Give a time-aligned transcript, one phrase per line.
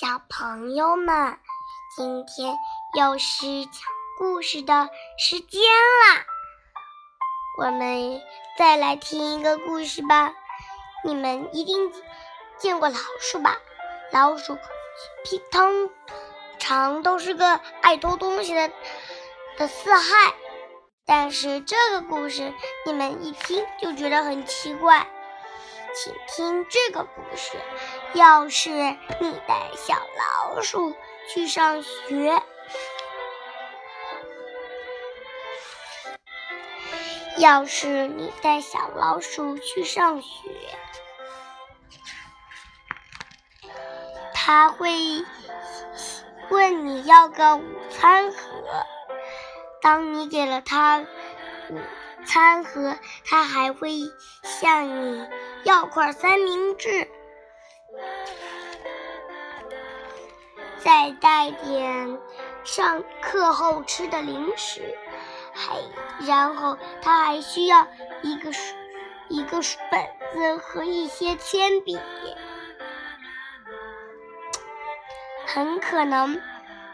[0.00, 1.40] 小朋友们，
[1.96, 2.54] 今天
[2.96, 3.72] 又是讲
[4.16, 6.24] 故事的时间啦！
[7.58, 8.22] 我们
[8.56, 10.32] 再来听一个故事吧。
[11.02, 11.92] 你们一定
[12.58, 13.56] 见过老鼠吧？
[14.12, 14.56] 老鼠
[15.50, 15.90] 通
[16.60, 18.70] 常都是个爱偷东西的
[19.56, 20.32] 的四害，
[21.06, 22.54] 但是这个故事
[22.86, 25.08] 你们一听就觉得很奇怪。
[25.92, 27.58] 请听这个故事。
[28.14, 30.94] 要是你带小老鼠
[31.28, 32.42] 去上学，
[37.36, 40.28] 要是你带小老鼠去上学，
[44.34, 44.90] 他会
[46.50, 48.38] 问你要个午餐盒。
[49.80, 51.80] 当你给了他午
[52.26, 53.92] 餐盒，他还会
[54.42, 55.28] 向你
[55.62, 57.07] 要块三明治。
[60.78, 62.18] 再带点
[62.64, 64.96] 上课后吃的零食，
[65.52, 65.78] 还
[66.26, 67.86] 然后他还需要
[68.22, 68.50] 一个
[69.28, 71.98] 一个本子和一些铅笔，
[75.46, 76.40] 很可能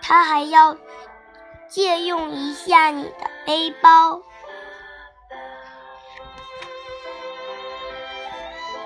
[0.03, 0.77] 他还要
[1.69, 4.23] 借用一下你的背包。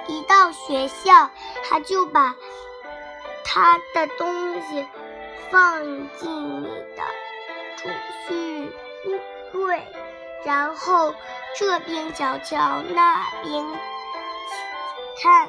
[0.07, 1.31] 一到学校，
[1.69, 2.35] 他就把。
[3.51, 4.87] 他的东西
[5.51, 5.81] 放
[6.19, 7.03] 进你的
[7.79, 7.89] 储
[8.29, 8.71] 蓄
[9.51, 9.83] 柜，
[10.45, 11.15] 然后
[11.57, 13.65] 这边瞧瞧，那边
[15.21, 15.49] 看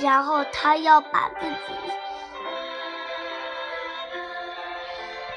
[0.00, 1.72] 然后他要把自己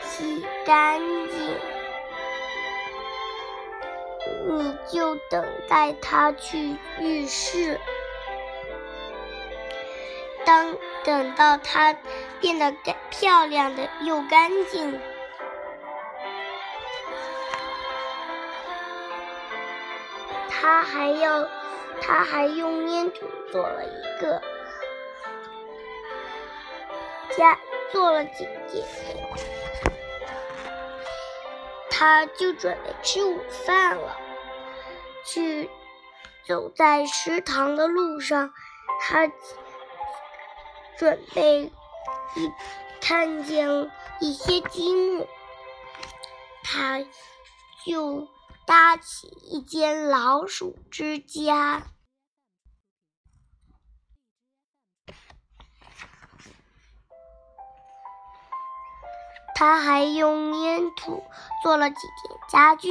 [0.02, 1.78] 洗干净。
[4.52, 7.80] 你就等待他去浴室，
[10.44, 11.96] 当等到他
[12.40, 15.00] 变得干漂亮的又干净，
[20.50, 21.47] 他还要，
[22.02, 24.41] 他还用粘土做了一个
[27.38, 27.59] 家，
[27.91, 28.84] 做了几件，
[31.91, 34.18] 他就准备吃午饭了。
[35.25, 35.69] 去
[36.47, 38.53] 走在食堂的路上，
[39.02, 39.31] 他
[40.97, 41.72] 准备
[42.35, 42.52] 一
[43.00, 45.28] 看见一些积木，
[46.63, 47.00] 他
[47.85, 48.28] 就
[48.66, 51.84] 搭起一间老鼠之家。
[59.56, 61.22] 他还用粘土
[61.62, 62.90] 做了几件家具。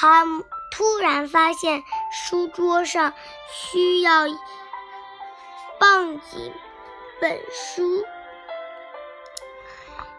[0.00, 0.24] 他
[0.70, 3.12] 突然发现书桌上
[3.52, 4.26] 需要
[5.78, 6.54] 放几
[7.20, 8.06] 本书，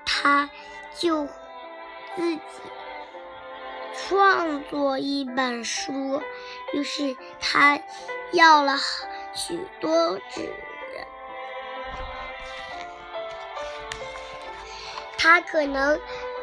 [0.06, 0.52] 他
[0.94, 1.26] 就
[2.16, 2.42] 自己
[3.98, 6.22] 创作一本书。
[6.74, 7.80] 于是他
[8.34, 8.78] 要了
[9.34, 10.54] 许多纸，
[15.18, 16.00] 他可能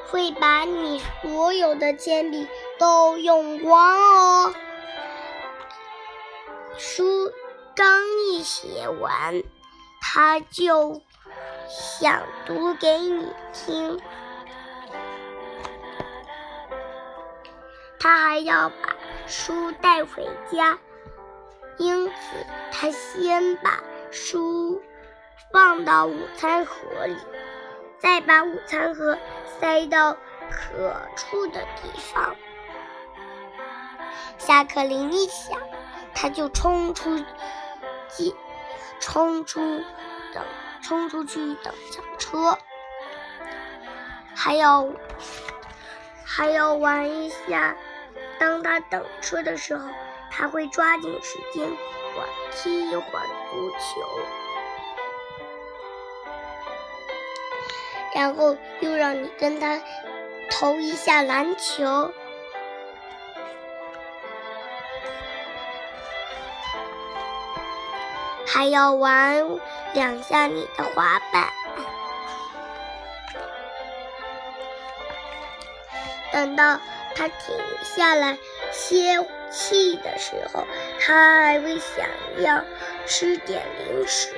[0.08, 2.48] 会把你所有的铅笔。
[2.78, 4.54] 都用光哦。
[6.76, 7.32] 书
[7.74, 7.86] 刚
[8.28, 9.42] 一写完，
[10.00, 11.02] 他就
[11.68, 14.00] 想读给你听。
[17.98, 18.96] 他还要把
[19.26, 20.78] 书带回家，
[21.78, 22.14] 因此
[22.70, 24.80] 他先把书
[25.52, 27.16] 放到午餐盒里，
[27.98, 29.18] 再把午餐盒
[29.58, 30.16] 塞到
[30.48, 32.36] 可触的地方。
[34.48, 35.60] 下课铃一响，
[36.14, 38.34] 他就冲出，去，
[38.98, 39.60] 冲出
[40.32, 40.42] 等，
[40.82, 42.58] 冲出去等校车，
[44.34, 44.88] 还要
[46.24, 47.76] 还要玩一下。
[48.38, 49.86] 当他等车的时候，
[50.30, 54.00] 他会抓紧时间玩踢一会儿足球，
[58.14, 59.78] 然后又让你跟他
[60.50, 62.14] 投一下篮球。
[68.48, 69.46] 还要玩
[69.92, 71.48] 两下你的滑板。
[76.32, 76.80] 等到
[77.14, 78.38] 他停下来
[78.70, 80.66] 歇气的时候，
[81.00, 82.06] 他还会想
[82.38, 82.62] 要
[83.06, 84.34] 吃点零食，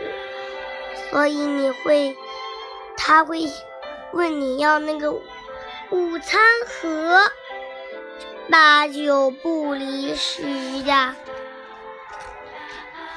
[1.11, 2.17] 所以你会，
[2.97, 3.41] 他会
[4.13, 7.19] 问你要那个午餐盒。
[8.51, 10.43] 八九不离十
[10.81, 11.15] 呀。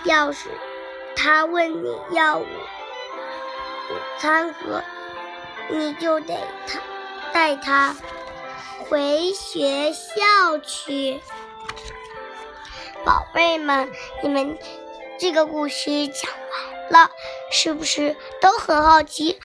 [0.04, 0.50] 要是
[1.15, 2.45] 他问你要午
[4.18, 4.83] 餐盒，
[5.69, 6.38] 你就得
[6.68, 6.80] 他
[7.31, 7.95] 带他
[8.89, 11.21] 回学校去。
[13.06, 14.57] 宝贝们，你们
[15.19, 16.31] 这个故事讲
[16.92, 17.12] 完了，
[17.51, 19.39] 是不是都很好奇